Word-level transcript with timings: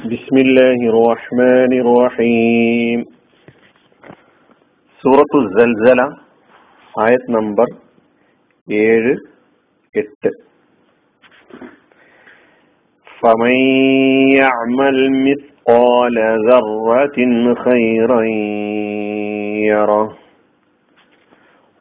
بسم 0.00 0.36
الله 0.36 0.78
الرحمن 0.92 1.72
الرحيم 1.84 2.98
സൂറത്തു 5.02 5.38
സൽസല 5.56 6.00
ആയത് 6.94 7.26
നമ്പർ 7.36 7.68
ഏഴ് 8.68 9.14
എട്ട് 9.94 10.30
فمن 13.20 13.56
يعمل 14.40 14.96
مثقال 15.26 16.16
ذرة 16.48 17.18
خيرا 17.64 18.20
يره 19.70 20.06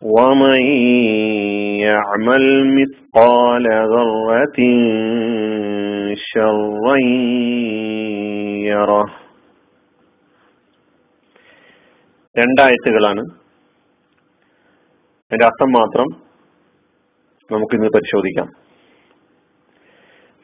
ومن 0.02 0.61
يعمل 1.79 2.45
مثقال 2.77 3.66
ذرة 3.93 4.59
شرا 6.23 6.95
يره 8.66 9.04
രണ്ടായത്തുകളാണ് 12.36 13.24
അതിന്റെ 15.32 15.46
അർത്ഥം 15.46 15.69
മാത്രം 15.71 16.07
നമുക്കിന്ന് 17.50 17.89
പരിശോധിക്കാം 17.96 18.50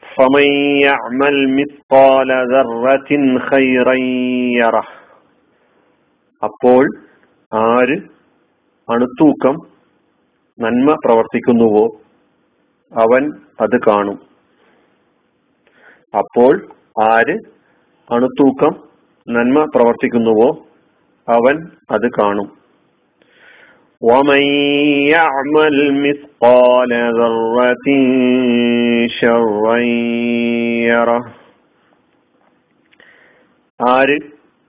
فمن 0.02 0.46
يعمل 0.80 1.36
مثقال 1.58 2.30
ذرة 2.52 3.10
خيرا 3.48 3.96
يره 4.58 4.84
അപ്പോൾ 6.42 6.82
ആര് 7.52 7.96
അണുത്തൂക്കം 8.88 9.56
നന്മ 10.58 10.88
പ്രവർത്തിക്കുന്നുവോ 11.04 11.84
അവൻ 12.92 13.22
അത് 13.60 13.76
കാണും 13.86 14.16
അപ്പോൾ 16.14 16.52
ആര് 17.08 17.36
അണുത്തൂക്കം 18.10 18.72
നന്മ 19.28 19.58
പ്രവർത്തിക്കുന്നുവോ 19.74 20.50
അവൻ 21.28 21.56
അത് 21.90 22.08
കാണും 22.18 22.50
ومن 24.02 24.42
يعمل 25.08 25.76
مثقال 25.96 26.90
ذرة 27.12 27.86
شرا 29.18 29.78
يره 30.88 31.20
ആര് 33.80 34.16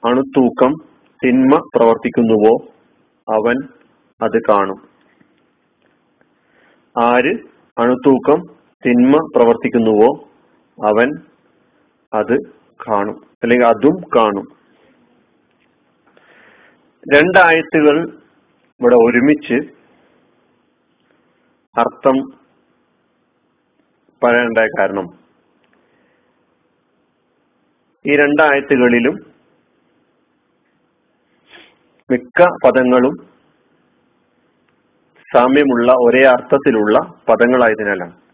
അണുത്തൂക്കം 0.03 0.71
തിന്മ 1.21 1.53
പ്രവർത്തിക്കുന്നുവോ 1.73 2.53
അവൻ 3.27 3.57
അത് 4.21 4.37
കാണും 4.47 4.79
ആര് 6.95 7.33
അണുത്തൂക്കം 7.77 8.39
തിന്മ 8.83 9.13
പ്രവർത്തിക്കുന്നുവോ 9.35 10.09
അവൻ 10.77 11.09
അത് 12.14 12.38
കാണും. 12.88 13.26
അല്ലെങ്കിൽ 13.42 13.66
അതും 13.66 14.00
കാണും. 14.16 14.58
രണ്ടായത്തുകൾ 17.14 18.08
ഇവിടെ 18.80 18.94
ഒരുമിച്ച് 18.94 19.78
അർത്ഥം 21.80 22.38
പറയേണ്ട 24.24 24.58
കാരണം. 24.58 25.06
ഈ 28.06 28.16
രണ്ടായത്തുകളിലും 28.16 29.14
മിക്ക 32.10 32.42
പദങ്ങളും 32.64 33.28
സാമ്യമുള്ള 35.34 35.92
ഒരേ 35.92 36.24
അർത്ഥത്തിലുള്ള 36.24 36.98
പദങ്ങളായതിനാലാണ്. 37.28 38.27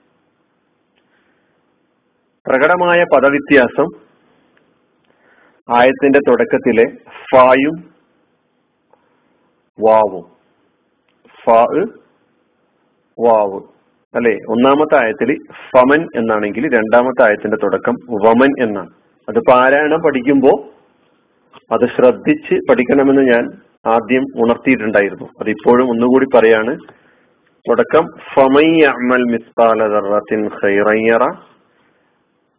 പ്രകടമായ 2.46 3.04
പദവ്യത്യാസം 3.04 3.86
ആയത്തിന്റെ 5.76 6.18
തുടക്കത്തിലെ 6.18 6.84
ഫായും 7.32 7.94
വാവും. 9.84 10.24
ഫാ 11.44 11.66
വാവ്. 13.20 13.60
അല്ലെ? 14.16 14.38
ഒന്നാമത്തെ 14.48 15.04
ആയത്തിൽ 15.04 15.38
ഫമൻ 15.52 16.08
എന്നാണെങ്കിൽ 16.16 16.74
രണ്ടാമത്തെ 16.74 17.26
ആയത്തിന്റെ 17.26 17.56
തുടക്കം 17.56 17.94
വമൻ 18.10 18.62
എന്നാണ്. 18.62 18.90
അത് 19.28 19.38
പാരായണം 19.50 20.02
പഠിക്കുമ്പോൾ 20.02 20.74
അത് 21.74 21.88
ശ്രദ്ധിച്ച് 21.96 22.54
പഠിക്കണമെന്ന് 22.70 23.22
ഞാൻ 23.22 23.50
ആദ്യം 23.86 24.22
ഉണർത്തിയിട്ടുണ്ടായിരുന്നു. 24.36 25.28
അതിപ്പോഴും 25.40 25.90
ഒന്നുകൂടി 25.90 26.26
പറയാണ്. 26.36 26.78
തുടക്കം 27.68 28.06
ഫമയ്യമൽ 28.34 29.22
മിസ്താലത്തിൻ 29.22 30.46
ഖൈറയ്യറ 30.46 31.53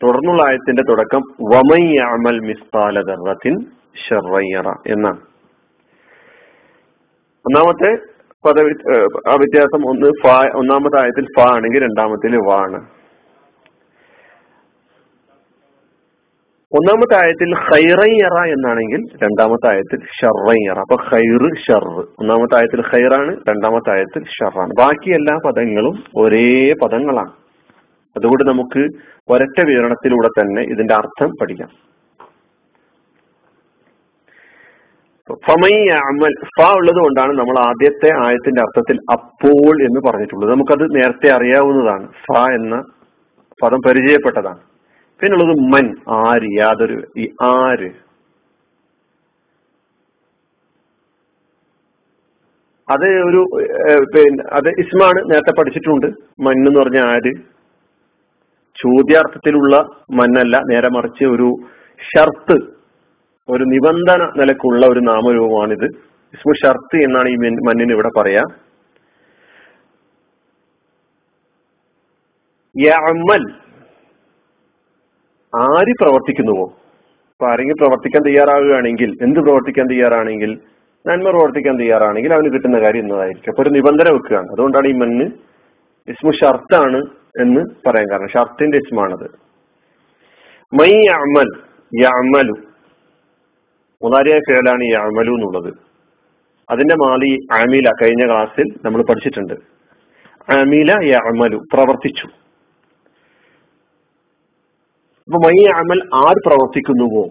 തുടർന്നുള്ള 0.04 0.42
ആയത്തിന്റെ 0.48 0.84
തുടക്കം 0.90 1.22
വമയ്യമൽ 1.54 2.40
മിസ്താലത്തിൻ 2.48 3.56
ഷറയ്യറ 4.08 4.68
എന്നാണ്. 4.94 5.22
ഒന്നാമത്തെ 7.46 7.92
പദ 8.46 8.58
വ്യത്യാസം 9.42 9.82
ഒന്ന് 9.90 10.10
ഫ 10.22 10.34
ഒന്നാമത്തെ 10.60 10.98
ആയത്തിൽ 11.02 11.26
ഫ 11.38 11.40
ആണെങ്കിൽ 11.56 11.84
രണ്ടാമത്തിൽ 11.84 12.36
വ 12.48 12.52
ആണ് 12.66 12.80
ഒന്നാമത്തെ 16.72 17.16
ആയത്തിൽ 17.24 17.50
ഖൈറയ്യറ 17.56 18.38
എന്നാണെങ്കിൽ 18.56 19.02
രണ്ടാമത്തെ 19.24 19.68
ആയത്തിൽ 19.72 20.00
ഷർറയ്യറ 20.18 20.78
അപ്പൊ 20.80 20.98
ഖൈറ് 21.12 21.50
ഷർ 21.66 21.86
ഒന്നാമത്തെ 22.22 22.56
ആയത്തിൽ 22.58 22.82
ഖൈറാണ് 22.82 23.32
രണ്ടാമത്തെ 23.50 23.92
ആയത്തിൽ 23.96 24.24
ഷറാണ് 24.38 24.74
ബാക്കി 24.80 25.10
എല്ലാ 25.12 25.36
പദങ്ങളും 25.46 25.96
ഒരേ 26.24 26.74
പദങ്ങളാണ്. 26.84 27.34
അതുകൊണ്ട് 28.18 28.44
നമുക്ക് 28.44 28.82
ഒരൊറ്റ 29.30 29.60
വിവരണത്തിലൂടെ 29.66 30.28
തന്നെ 30.28 30.62
ഇതിന്റെ 30.62 30.94
അർത്ഥം 30.94 31.32
പഠിക്കാം. 31.42 31.70
ഫമൈ 35.34 35.76
അമൽ 35.94 36.34
ഫ 36.46 36.62
ഉള്ളത് 36.78 36.96
കൊണ്ടാണ് 36.96 37.32
നമ്മൾ 37.34 37.60
ആദ്യത്തെ 37.60 38.10
ആയത്തിന്റെ 38.26 38.62
അർത്ഥത്തിൽ 38.62 38.98
അപ്പോൾ 39.12 39.74
എന്ന് 39.88 40.02
പറഞ്ഞിട്ടുള്ളത്. 40.08 40.52
നമുക്കത് 40.52 40.96
നേരത്തെ 40.96 41.30
അറിയാവുന്നതാണ്. 41.36 42.08
ഫ 42.26 42.38
എന്ന 42.52 42.84
പദം 43.64 43.82
പരിചയപ്പെട്ടതാണ്. 43.88 44.60
പിന്നുള്ളത് 45.22 45.58
മൻ 45.74 45.86
ആര് 46.28 46.48
യാതൊരു 46.60 47.04
ഈ 47.18 47.26
ആര്. 47.42 47.90
അത് 52.90 53.06
ഒരു 53.30 53.42
പിന്നെ 54.16 54.44
അത് 54.54 54.70
ഇസ്മാണ് 54.70 55.20
നേരത്തെ 55.32 55.54
പഠിച്ചിട്ടുണ്ട്. 55.60 56.08
മൻ 56.40 56.52
എന്ന് 56.52 56.80
പറഞ്ഞ 56.80 57.00
ആര്. 57.14 57.55
ചോദ്യാർത്ഥത്തിലുള്ള 58.82 59.76
മന്നല്ല 60.20 60.56
നേരെ 60.72 60.90
മറിച്ച് 60.96 61.26
ഒരു 61.36 61.50
ഷർത്ത് 62.00 62.58
ഒരു 63.50 63.64
നിബന്ധന 63.74 64.22
നിലക്കുള്ള 64.40 64.84
ഒരു 64.94 65.02
നാമരൂപമാണിത്. 65.10 65.88
ഇസ്മു 66.36 66.54
ഷർത്ത് 66.62 66.98
എന്നാണ് 67.06 67.30
ഈ 67.34 67.36
മണ്ണിന് 67.68 67.94
ഇവിടെ 67.98 68.12
പറയാ. 68.18 68.44
യമൽ 72.76 73.44
ആര് 75.54 75.94
പ്രവർത്തിക്കുന്നുവോ? 76.02 76.66
അപ്പൊ 77.34 77.46
ആരെങ്കിലും 77.52 77.80
പ്രവർത്തിക്കാൻ 77.82 78.22
തയ്യാറാവുകയാണെങ്കിൽ 78.28 79.10
എന്ത് 79.26 79.40
പ്രവർത്തിക്കാൻ 79.46 79.86
തയ്യാറാണെങ്കിൽ 79.92 80.52
നന്മ 81.06 81.28
പ്രവർത്തിക്കാൻ 81.30 81.76
തയ്യാറാണെങ്കിൽ 81.82 82.32
അവന് 82.36 82.50
കിട്ടുന്ന 82.54 82.78
കാര്യം 82.84 83.04
എന്നതായിരിക്കും 83.06 83.52
അപ്പൊ 83.52 83.64
ഒരു 83.64 83.72
നിബന്ധന 83.78 84.10
വെക്കുകയാണ്. 84.16 84.48
അതുകൊണ്ടാണ് 84.54 84.88
ഈ 84.88 84.96
മണ്ണ് 85.02 85.26
ഇസ്മു 86.08 86.32
ഷർത്താണ് 86.40 87.00
എന്ന് 87.42 87.90
പറയാൻ 87.90 88.12
കാരണം. 88.12 88.28
ഷർത്തിന്റെ 88.28 88.78
ഇസ്മാണത്. 88.78 89.46
മൈ 90.82 91.08
അമൽ 91.08 91.62
യമലു 92.02 92.54
മുതാരിയായ 94.04 94.40
ഫേലാണ് 94.40 95.06
അമലു 95.06 95.32
എന്നുള്ളത്. 95.32 95.74
അതിന്റെ 96.70 96.96
മാലി 96.96 97.48
അമില 97.52 97.90
കഴിഞ്ഞ 98.02 98.26
ക്ലാസ്സിൽ 98.26 98.66
നമ്മൾ 98.86 99.04
പഠിച്ചിട്ടുണ്ട്. 99.04 99.54
അമില 100.52 100.92
യമലു 100.92 101.58
പ്രവർത്തിച്ചു. 101.74 102.28
അപ്പൊ 105.28 105.40
മൈ 105.40 105.66
അമൽ 105.66 106.28
ആര് 106.28 106.36
പ്രവർത്തിക്കുന്നുവോ? 106.46 107.30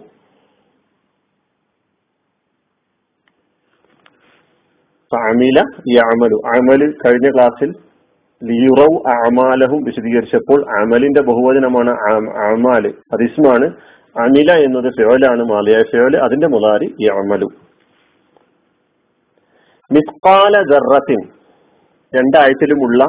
അമില 5.28 5.58
യമലു 5.92 6.34
അമൽ 6.56 6.98
കഴിഞ്ഞ 7.06 7.34
ക്ലാസ്സിൽ 7.34 7.93
ലിയുറവ് 8.48 8.96
അമാലഹും 9.10 9.80
വിശദീകരിച്ചപ്പോൾ 9.84 10.60
അമലിന്റെ 10.80 11.22
ബഹുവചനമാണ് 11.22 11.90
അമാൽ. 12.46 12.84
അത് 13.12 13.22
ഇസ്മാണ്. 13.22 13.66
അമില 14.16 14.50
എന്നത് 14.52 14.88
ഫേലാണ് 14.98 15.42
മാലിയായ 15.44 15.82
ഫേൽ 15.82 16.16
അതിന്റെ 16.16 16.46
മുതാരി 16.46 16.88
ഈ 17.00 17.06
അമലു 17.06 17.48
മിസ്കാല 19.92 20.54
ജറത്തിൻ 20.72 21.20
രണ്ടായത്തിലുമുള്ള 22.16 23.04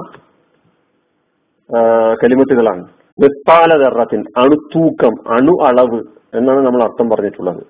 കലിമത്തുകളാണ്. 2.23 2.83
മിസ്കാല 3.23 3.71
ജറത്തിൻ 3.83 4.21
അണുത്തൂക്കം 4.37 5.13
അണു 5.35 5.53
അളവ് 5.67 5.99
എന്നാണ് 6.37 6.61
നമ്മൾ 6.65 6.83
അർത്ഥം 6.83 7.09
പറഞ്ഞിട്ടുള്ളത്. 7.09 7.61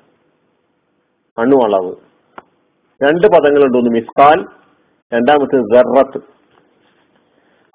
അണു 1.38 1.56
അളവ് 1.65 1.94
രണ്ട് 3.03 3.27
പദങ്ങളുണ്ട് 3.27 3.77
ഒന്ന് 3.77 3.91
മിസ്കാൽ 3.91 4.39
രണ്ടാമത്തെ 5.13 5.57
ജറത്ത് 5.75 6.35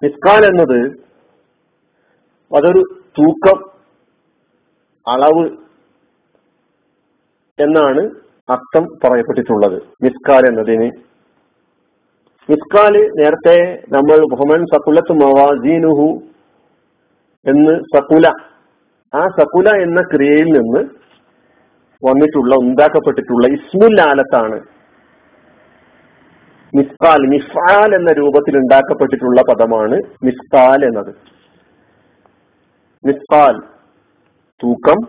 മിസ്കാൽ 0.03 0.45
എന്നത് 0.45 0.79
അതൊരു 2.51 2.83
തൂക്കം 3.19 3.59
അളവ് 5.07 5.45
എന്നാണ് 7.59 8.03
അർത്ഥം 8.53 8.85
പറയപ്പെട്ടിട്ടുള്ളത്. 9.05 9.83
മിസ്കാൽ 10.03 10.47
എന്നതിന്. 10.49 10.89
മിസ്കാൽ 12.49 12.95
നേരത്തെ 13.15 13.85
നമ്മൾ 13.89 14.19
ബഹുമൻ 14.33 14.67
സക്കുലത്ത് 14.67 15.13
മവാജീനുഹു 15.13 16.09
എന്ന് 17.47 17.75
സക്കുല 17.97 18.27
ആ 19.13 19.23
സക്കുല 19.29 19.69
എന്ന 19.83 20.01
ക്രിയയിൽ 20.03 20.49
നിന്ന് 20.59 20.83
വന്നിട്ടുള്ള 22.03 22.55
ഉണ്ടാക്കപ്പെട്ടിട്ടുള്ള 22.55 23.47
ഇസ്മുല്ലാലത്താണ് 23.49 24.59
മിസ്കാൽ 26.77 27.27
മിഫാൽ 27.27 27.95
എന്ന 27.95 28.13
രൂപത്തിൽ 28.13 28.57
ഉണ്ടാക്കപ്പെട്ടിട്ടുള്ള 28.57 29.43
പദമാണ് 29.43 30.01
മിസ്കാൽ 30.25 30.85
എന്നത്. 30.85 31.15
മിസ്കാൽ 33.07 33.59
തൂക്കം 34.63 35.09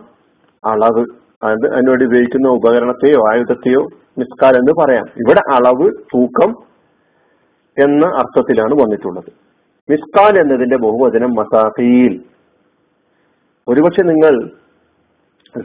അളവ് 0.64 1.06
അത് 1.42 1.74
അതിനോട് 1.74 2.04
ഉപയോഗിക്കുന്ന 2.04 2.48
ഉപകരണത്തെയോ 2.48 3.20
ആയുധത്തെയോ 3.32 3.88
മിസ്കാൽ 4.18 4.56
എന്ന് 4.56 4.72
പറയാം. 4.82 5.04
ഇവിടെ 5.04 5.40
അളവ് 5.52 5.90
തൂക്കം 6.14 6.50
എന്ന 7.84 8.06
അർത്ഥത്തിലാണ് 8.06 8.74
വന്നിട്ടുള്ളത്. 8.74 9.32
മിസ്കാൽ 9.90 10.40
എന്നതിന്റെ 10.40 10.76
ബഹുവചനം 10.76 11.34
മസാഫീൽ 11.34 12.22
ഒരുപക്ഷെ 13.68 14.02
നിങ്ങൾ 14.02 14.50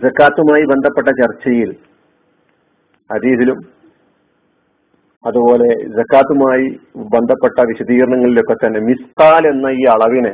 സക്കാത്തുമായി 0.02 0.64
ബന്ധപ്പെട്ട 0.64 1.08
ചർച്ചയിൽ 1.08 1.76
ഹദീസിലും 3.14 3.77
അതുപോലെ 5.28 5.84
ജക്കാത്തുമായി 5.84 6.80
ബന്ധപ്പെട്ട 6.96 7.68
വിശദീകരണങ്ങളിലൊക്കെ 7.68 8.54
തന്നെ 8.54 8.80
മിസ്താൽ 8.80 9.48
എന്ന 9.48 9.68
ഈ 9.70 9.84
അളവിനെ 9.84 10.32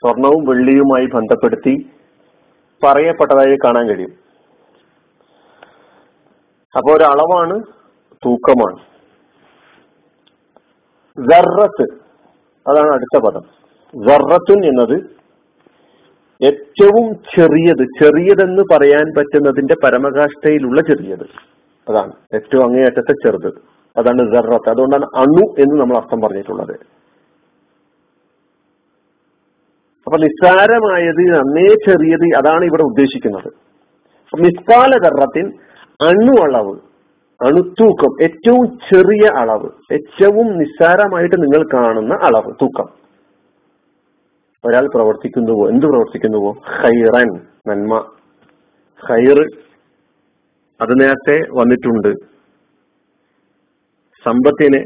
സ്വർണവും 0.00 0.44
വെള്ളിയുമായി 0.44 1.06
ബന്ധപ്പെടുത്തി 1.06 1.90
പറയപ്പെട്ടതായി 2.84 3.56
കാണാൻ 3.56 3.88
കഴിയും. 3.88 4.12
അപ്പൊ 6.76 6.96
ഒരു 6.96 7.04
അളവാണ് 7.04 7.62
തൂക്കമാണ്. 8.26 8.78
ജറത്ത് 11.30 11.86
അതാണ് 12.68 12.92
അടുത്ത 12.92 13.24
പദം. 13.24 13.42
ജറത്തുൻ 14.08 14.64
എന്നത് 14.64 15.24
ഏറ്റവും 16.44 17.14
ചെറിയത് 17.14 17.84
ചെറിയതെന്ന് 18.02 18.62
പറയാൻ 18.72 19.14
പറ്റുന്നതിന്റെ 19.18 19.74
പരമകാഷ്ഠയിലുള്ള 19.84 20.80
ചെറിയത്. 20.80 21.26
അതാണ് 21.88 22.12
ഏറ്റവും 22.34 22.64
അങ്ങേയറ്റത്തെ 22.64 23.12
ചെറുത്. 23.12 23.73
അതാണ് 23.96 24.34
ജറത്ത് 24.34 24.70
അതുകൊണ്ടാണ് 24.70 25.04
അണു 25.04 25.54
എന്ന് 25.62 25.80
നമ്മൾ 25.80 25.96
അർത്ഥം 25.96 26.20
പറഞ്ഞിട്ടുള്ളത്. 26.20 26.72
അപ്പൊ 30.06 30.18
നിസ്സാരമായത് 30.18 31.34
നന്നേ 31.34 31.68
ചെറിയത് 31.68 32.36
അതാണ് 32.36 32.64
ഇവിടെ 32.64 32.82
ഉദ്ദേശിക്കുന്നത്. 32.82 33.52
മിസ്കാല 34.40 34.90
ദർറത്തിൻ 34.90 35.52
അണു 36.08 36.42
അളവ് 36.42 36.78
അണുത്തൂക്കം 37.46 38.22
ഏറ്റവും 38.22 38.78
ചെറിയ 38.92 39.38
അളവ് 39.38 39.68
ഏറ്റവും 39.92 40.58
നിസ്സാരമായിട്ട് 40.58 41.42
നിങ്ങൾ 41.42 41.66
കാണുന്ന 41.74 42.14
അളവ് 42.14 42.52
തൂക്കം. 42.62 43.04
ഒരാൾ 44.64 44.88
പ്രവർത്തിക്കുന്നുവോ? 44.94 45.68
എന്ത് 45.68 45.86
പ്രവർത്തിക്കുന്നുവോ? 45.86 46.52
ഹൈറൻ 46.52 47.40
നന്മ. 47.68 48.10
ഹൈർ 49.08 49.46
അത് 50.80 51.00
നേരത്തെ 51.00 51.58
വന്നിട്ടുണ്ട്. 51.58 52.33
സമ്പത്തിനെ 54.24 54.80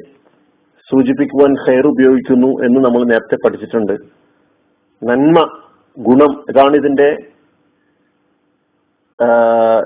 സൂചിപ്പിക്കുവാൻ 0.90 1.52
ഹെയർ 1.67 1.87
ഉപയോഗിക്കുന്നു 1.87 2.50
എന്ന് 2.67 2.81
നമ്മൾ 2.85 3.02
നേരത്തെ 3.05 3.37
പഠിച്ചിട്ടുണ്ട്. 3.44 3.93
നന്മ 5.02 5.38
ഗുണം 5.99 6.32
ഇതാണ് 6.50 6.76
ഇതിന്റെ 6.76 7.08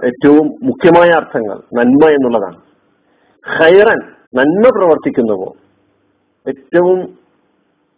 ഏറ്റവും 0.08 0.46
മുഖ്യമായ 0.62 1.10
അർത്ഥങ്ങൾ. 1.10 1.56
നന്മ 1.78 2.08
എന്നുള്ളതാണ്. 2.16 2.58
ഹൈറൻ 3.58 4.00
നന്മ 4.34 4.64
പ്രവർത്തിക്കുന്നുവോ? 4.78 5.48
ഏറ്റവും 6.48 6.98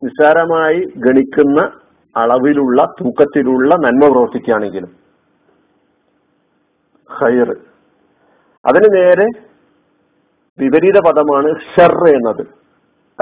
നിസ്സാരമായി 0.05 0.81
ഗണിക്കുന്ന 0.97 1.61
അളവിലുള്ള 2.17 2.83
തൂക്കത്തിലുള്ള 3.01 3.75
നന്മ 3.75 4.05
പ്രവർത്തിക്കുകയാണെങ്കിലും 4.13 4.91
ഹൈർ 7.11 7.51
അതിന് 8.67 8.89
നേരെ 8.97 9.27
വിപരീത 10.59 10.95
പദമാണ് 11.07 11.61
ഷെർ 11.61 12.09
എന്നത്. 12.09 12.47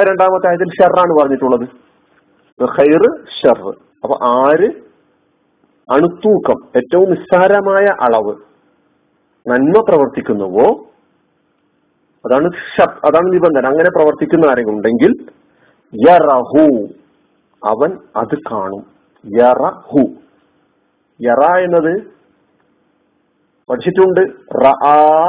രണ്ടാമത്തെ 0.09 0.49
ആയതിൽ 0.49 0.69
ഷെറാണ് 0.69 1.23
പറഞ്ഞിട്ടുള്ളത്. 1.23 1.69
ഖൈർ 2.65 3.25
ഷെർ. 3.25 3.69
അപ്പൊ 4.05 4.19
ആര്? 4.23 4.69
അണുത്തൂക്കം. 5.93 6.69
ഏറ്റവും 6.77 7.11
നിസ്സാരമായ 7.11 7.85
അളവ്. 7.85 8.37
നന്മ 9.49 9.85
പ്രവർത്തിക്കുന്നുവോ? 9.89 10.87
അതാണ് 12.27 12.51
ഷർ 12.77 12.89
അതാണ് 12.89 13.33
നിബന്ധന. 13.33 13.67
അങ്ങനെ 13.67 13.91
പ്രവർത്തിക്കുന്ന 13.91 14.47
ആരെങ്കിലും 14.47 14.77
ഉണ്ടെങ്കിൽ 14.77 15.27
യറഹു. 16.09 16.87
അവൻ 17.65 17.99
അത് 18.17 18.37
കാണും. 18.53 18.85
യറഹു. 19.41 20.01
യറ 21.23 21.59
എന്നത് 21.59 22.22
പഠിച്ചിട്ടുണ്ട്. 23.73 24.21
റ 24.65 24.67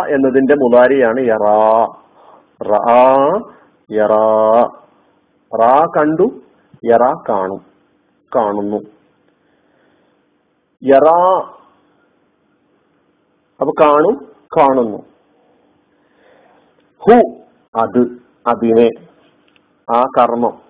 എന്നതിന്റെ 0.10 0.56
മുതാരിയാണ് 0.56 1.20
യറാ 1.20 1.88
റ. 2.64 2.74
യറാ 3.92 4.62
റാ. 5.62 5.88
കണ്ടു 5.98 6.42
യറാ 6.86 7.14
കാണും. 7.30 7.66
കാണുന്നു. 8.36 8.78
യറാ 10.84 11.50
അപ്പൊ 13.62 13.74
കാണും 13.82 14.28
കാണുന്നു. 14.58 14.98
ഹു 16.98 17.42
അത് 17.76 18.02
അതിനെ 18.48 18.90
ആ 19.96 20.02
കർമ്മം. 20.02 20.62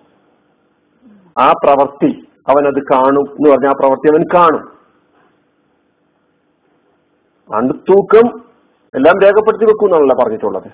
ആ 1.38 1.52
പ്രവൃത്തി 1.64 2.28
അവൻ 2.48 2.66
അത് 2.66 2.82
കാണും 2.92 3.30
എന്ന് 3.30 3.50
പറഞ്ഞ 3.50 3.66
ആ 3.66 3.72
പ്രവൃത്തി 3.72 4.12
അവൻ 4.14 4.24
കാണും. 4.34 4.83
അണ്ടുത്തൂക്കം 7.50 8.26
എല്ലാം 8.94 9.16
രേഖപ്പെടുത്തി 9.24 9.66
വെക്കും 9.68 9.88
എന്നാണല്ലോ 9.88 10.16
പറഞ്ഞിട്ടുള്ളത്. 10.22 10.68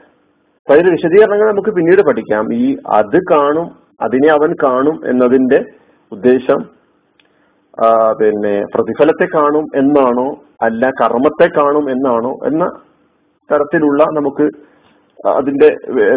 അപ്പൊ 0.61 0.73
അതിന്റെ 0.75 0.93
വിശദീകരണങ്ങൾ 0.97 1.49
നമുക്ക് 1.53 1.73
പിന്നീട് 1.77 2.03
പഠിക്കാം. 2.09 2.45
ഈ 2.63 2.67
അത് 2.99 3.19
കാണും 3.33 3.69
അതിനെ 4.07 4.29
അവൻ 4.37 4.51
കാണും 4.65 4.97
എന്നതിന്റെ 5.11 5.59
ഉദ്ദേശം 6.13 6.61
പിന്നെ 8.21 8.55
പ്രതിഫലത്തെ 8.75 9.27
കാണും 9.35 9.67
എന്നാണോ 9.81 10.27
അല്ല 10.67 10.91
കർമ്മത്തെ 11.01 11.47
കാണും 11.59 11.85
എന്നാണോ 11.91 12.33
എന്ന 12.49 12.65
തരത്തിലുള്ള 13.51 14.03
നമുക്ക് 14.17 14.47
അതിന്റെ 15.37 15.69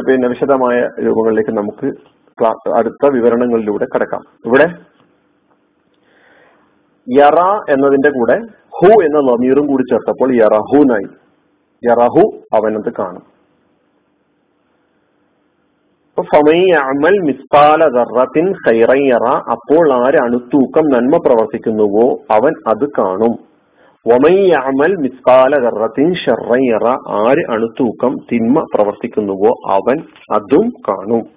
പിന്നെ 0.08 0.28
വിശദമായ 0.34 0.78
രൂപങ്ങളിലേക്ക് 1.06 1.54
നമുക്ക് 1.60 1.88
അടുത്ത 2.78 3.10
വിവരണങ്ങളിലൂടെ 3.16 3.86
കടക്കാം. 3.94 4.22
ഇവിടെ 4.48 4.68
യറ 7.10 7.66
എന്നതിന്റെ 7.70 8.10
കൂടെ 8.10 8.42
ഹു 8.70 8.86
എന്ന 8.86 9.32
ലമീറും 9.32 9.68
കൂടി 9.68 9.82
ചേർത്തപ്പോൾ 9.82 10.36
യറഹുനായി 10.36 11.08
യറഹു 11.90 12.42
അവനത് 12.56 12.94
കാണും. 13.00 13.34
അപ്പോൾ 16.18 16.28
ആര് 19.94 20.18
അണുത്തൂക്കം 20.18 20.90
നന്മ 20.90 21.18
പ്രവർത്തിക്കുന്നുവോ 21.18 22.20
അവൻ 22.32 22.54
അത് 22.68 22.86
കാണും. 22.86 23.54
അമൽ 24.54 24.96
മിസ്കാല 24.96 25.56
ദർറത്തിൻ 25.56 26.14
യറ 26.72 26.98
ആര് 27.10 27.52
അണുത്തൂക്കം 27.52 28.18
തിന്മ 28.32 28.66
പ്രവർത്തിക്കുന്നുവോ 28.76 29.72
അവൻ 29.72 30.04
അതും 30.34 30.74
കാണും. 30.88 31.28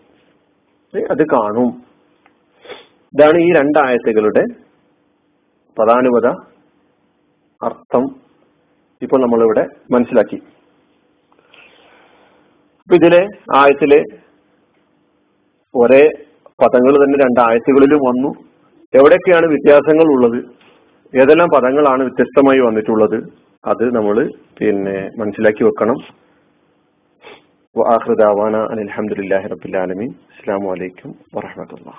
അത് 1.11 1.23
കാണും. 1.32 1.82
ഇതാണ് 3.14 3.38
ഈ 3.38 3.52
രണ്ടായത്തുകളുടെ 3.52 4.65
പ്രധാനവത 5.78 6.28
അർത്ഥം 7.62 8.04
ഇപ്പോൾ 9.02 9.21
നമ്മളിവിടെ 9.23 9.64
മനസ്സിലാക്കി. 9.92 10.38
അപ്പൊ 12.83 12.95
ഇതിലെ 12.95 13.23
ആയത്തിലെ 13.56 14.00
ഒരേ 15.75 16.02
പദങ്ങൾ 16.62 16.95
തന്നെ 17.02 17.16
രണ്ട് 17.25 17.40
ആയത്തുകളിലും 17.47 18.00
വന്നു. 18.09 18.30
എവിടെയൊക്കെയാണ് 18.95 19.47
വ്യത്യാസങ്ങൾ 19.47 20.06
ഉള്ളത്? 20.16 20.38
ഏതെല്ലാം 21.14 21.49
പദങ്ങളാണ് 21.56 22.02
വ്യത്യസ്തമായി 22.02 22.61
വന്നിട്ടുള്ളത്? 22.61 23.18
അത് 23.64 23.85
നമ്മൾ 23.97 24.16
പിന്നെ 24.59 24.97
മനസ്സിലാക്കി 25.21 25.64
വെക്കണം. 25.64 25.99
വാഹൃദാവാന 27.76 28.56
അലഹമുല്ലാഹി 28.75 29.49
റബുല്ലാലമീൻ 29.54 30.11
അസ്സാം 30.33 30.62
വലൈക്കും 30.73 31.11
വാഹമത്തല്ല 31.35 31.99